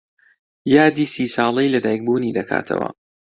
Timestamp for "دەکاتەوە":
2.37-2.87